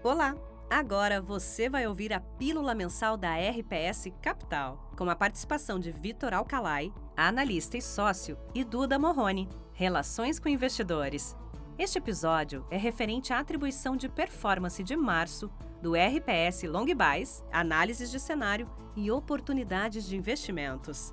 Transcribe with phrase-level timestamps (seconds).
[0.00, 0.36] Olá!
[0.70, 6.32] Agora você vai ouvir a pílula mensal da RPS Capital, com a participação de Vitor
[6.32, 11.36] Alcalai, analista e sócio, e Duda Morrone, Relações com Investidores.
[11.76, 15.50] Este episódio é referente à atribuição de performance de março
[15.82, 21.12] do RPS Long Buys, análises de cenário e oportunidades de investimentos.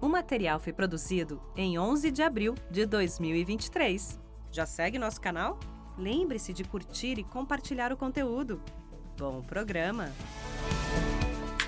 [0.00, 4.20] O material foi produzido em 11 de abril de 2023.
[4.52, 5.58] Já segue nosso canal?
[6.00, 8.62] Lembre-se de curtir e compartilhar o conteúdo.
[9.18, 10.10] Bom programa!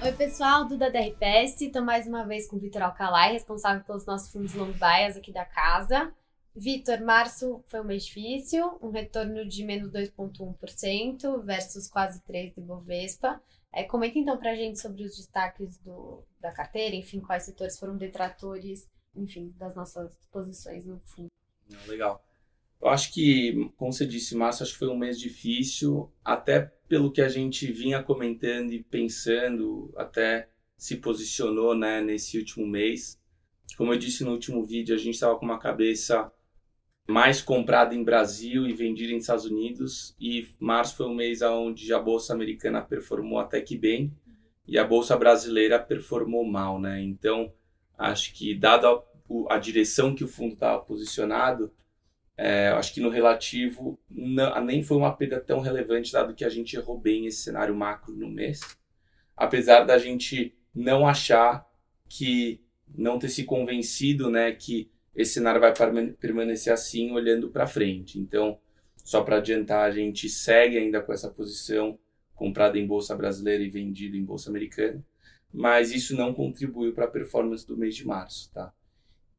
[0.02, 1.60] Oi, pessoal, Duda da RPS.
[1.60, 5.30] Estou mais uma vez com o Vitor Alcalai, responsável pelos nossos fundos long bias aqui
[5.30, 6.14] da casa.
[6.56, 12.62] Vitor, março foi um mês difícil, um retorno de menos 2,1% versus quase 3% do
[12.62, 13.38] Ibovespa.
[13.70, 17.78] É, comenta então para a gente sobre os destaques do, da carteira, enfim, quais setores
[17.78, 21.30] foram detratores, enfim, das nossas posições no fundo.
[21.86, 22.22] Legal.
[22.82, 27.12] Eu acho que, como você disse, março acho que foi um mês difícil, até pelo
[27.12, 33.20] que a gente vinha comentando e pensando, até se posicionou né, nesse último mês.
[33.76, 36.32] Como eu disse no último vídeo, a gente estava com uma cabeça
[37.06, 41.94] mais comprada em Brasil e vendida em Estados Unidos, e março foi um mês onde
[41.94, 44.12] a bolsa americana performou até que bem
[44.66, 47.00] e a bolsa brasileira performou mal, né?
[47.00, 47.52] Então,
[47.96, 51.72] acho que dada a, a direção que o fundo estava posicionado,
[52.36, 56.48] é, acho que no relativo não, nem foi uma perda tão relevante, dado que a
[56.48, 58.60] gente errou bem esse cenário macro no mês.
[59.36, 61.66] Apesar da gente não achar
[62.08, 62.60] que,
[62.94, 65.72] não ter se convencido né, que esse cenário vai
[66.18, 68.18] permanecer assim olhando para frente.
[68.18, 68.58] Então,
[69.04, 71.98] só para adiantar, a gente segue ainda com essa posição
[72.34, 75.04] comprada em bolsa brasileira e vendida em bolsa americana,
[75.52, 78.72] mas isso não contribuiu para a performance do mês de março, tá?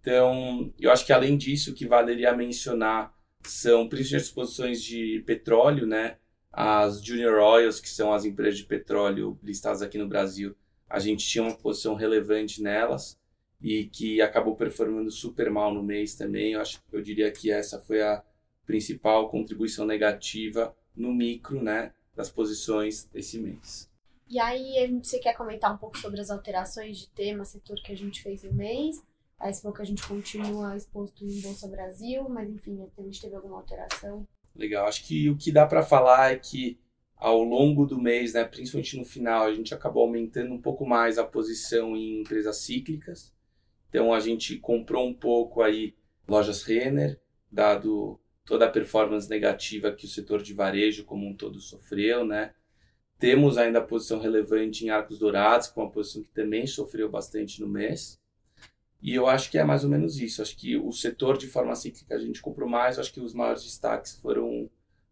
[0.04, 5.24] Então, eu acho que além disso, o que valeria mencionar são principalmente as posições de
[5.26, 6.18] petróleo, né?
[6.52, 10.54] As Junior Oils, que são as empresas de petróleo listadas aqui no Brasil,
[10.90, 13.18] a gente tinha uma posição relevante nelas
[13.62, 16.52] e que acabou performando super mal no mês também.
[16.52, 18.22] Eu acho, eu diria que essa foi a
[18.66, 23.90] principal contribuição negativa no micro, né, das posições desse mês.
[24.28, 27.98] E aí, você quer comentar um pouco sobre as alterações de tema, setor que a
[27.98, 29.02] gente fez no mês?
[29.52, 33.36] Você falou que a gente continua exposto em Bolsa Brasil, mas enfim, a gente teve
[33.36, 34.28] alguma alteração?
[34.56, 36.80] Legal, acho que o que dá para falar é que
[37.16, 41.18] ao longo do mês, né, principalmente no final, a gente acabou aumentando um pouco mais
[41.18, 43.34] a posição em empresas cíclicas.
[43.90, 45.96] Então a gente comprou um pouco aí
[46.28, 47.20] lojas Renner,
[47.52, 52.54] dado toda a performance negativa que o setor de varejo como um todo sofreu, né?
[53.18, 57.62] Temos ainda a posição relevante em Arcos Dourados, com uma posição que também sofreu bastante
[57.62, 58.20] no mês.
[59.04, 60.42] E eu acho que é mais ou menos isso.
[60.42, 62.98] Acho que o setor de forma cíclica a gente comprou mais.
[62.98, 64.70] Acho que os maiores destaques foram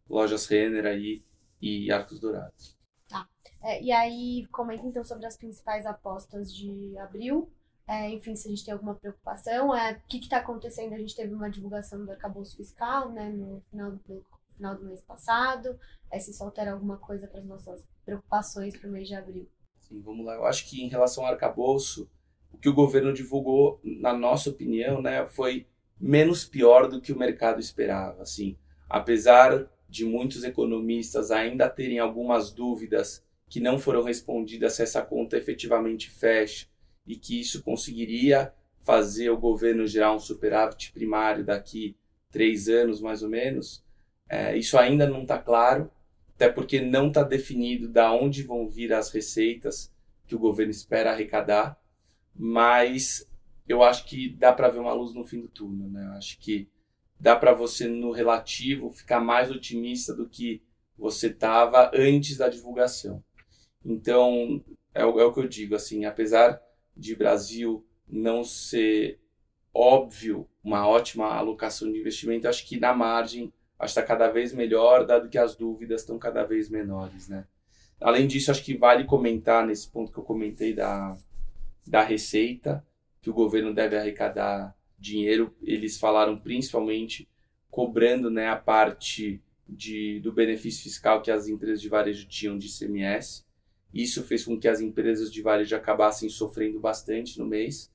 [0.10, 1.22] lojas Renner aí
[1.62, 2.78] e Arcos Dourados.
[3.10, 3.28] Tá.
[3.62, 7.52] É, e aí, comenta então sobre as principais apostas de abril.
[7.86, 9.76] É, enfim, se a gente tem alguma preocupação.
[9.76, 10.94] É, o que está acontecendo?
[10.94, 14.26] A gente teve uma divulgação do arcabouço fiscal né, no final do,
[14.56, 15.78] final do mês passado.
[16.10, 19.50] É, se isso altera alguma coisa para as nossas preocupações para o mês de abril.
[19.82, 20.36] Sim, vamos lá.
[20.36, 22.10] Eu acho que em relação ao arcabouço
[22.54, 25.68] o que o governo divulgou, na nossa opinião, né, foi
[26.00, 28.22] menos pior do que o mercado esperava.
[28.22, 28.58] Assim,
[28.90, 35.38] apesar de muitos economistas ainda terem algumas dúvidas que não foram respondidas se essa conta
[35.38, 36.68] efetivamente fecha
[37.06, 41.96] e que isso conseguiria fazer o governo gerar um superávit primário daqui
[42.32, 43.84] três anos mais ou menos,
[44.30, 45.92] é, isso ainda não está claro,
[46.34, 49.94] até porque não está definido da onde vão vir as receitas
[50.26, 51.78] que o governo espera arrecadar
[52.36, 53.28] mas
[53.68, 56.06] eu acho que dá para ver uma luz no fim do túnel, né?
[56.06, 56.68] Eu acho que
[57.20, 60.62] dá para você no relativo ficar mais otimista do que
[60.98, 63.24] você estava antes da divulgação.
[63.86, 66.62] Então é o, é o que eu digo assim, apesar
[66.96, 69.20] de Brasil não ser
[69.74, 75.30] óbvio uma ótima alocação de investimento, acho que na margem está cada vez melhor, dado
[75.30, 77.46] que as dúvidas estão cada vez menores, né?
[78.00, 81.18] Além disso, acho que vale comentar nesse ponto que eu comentei da
[81.86, 82.86] da receita
[83.22, 85.56] que o governo deve arrecadar dinheiro.
[85.62, 87.28] Eles falaram principalmente
[87.70, 92.68] cobrando né, a parte de, do benefício fiscal que as empresas de varejo tinham de
[92.68, 93.46] ICMS.
[93.94, 97.92] Isso fez com que as empresas de varejo acabassem sofrendo bastante no mês.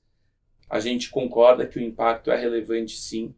[0.68, 3.34] A gente concorda que o impacto é relevante sim,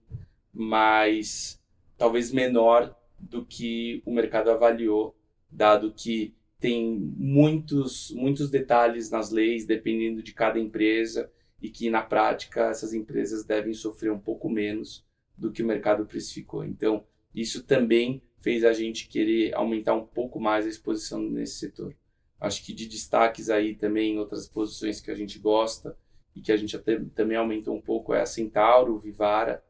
[0.53, 1.61] mas
[1.97, 5.15] talvez menor do que o mercado avaliou,
[5.51, 12.03] dado que tem muitos, muitos detalhes nas leis, dependendo de cada empresa, e que na
[12.03, 15.07] prática essas empresas devem sofrer um pouco menos
[15.37, 16.65] do que o mercado precificou.
[16.65, 21.97] Então, isso também fez a gente querer aumentar um pouco mais a exposição nesse setor.
[22.41, 25.97] Acho que de destaques aí também, outras posições que a gente gosta
[26.35, 29.65] e que a gente até, também aumentou um pouco é a Centauro, Vivara,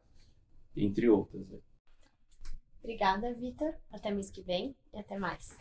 [0.76, 1.48] entre outras.
[1.48, 1.58] Né?
[2.82, 3.74] Obrigada, Vitor.
[3.90, 5.56] Até mês que vem e até mais.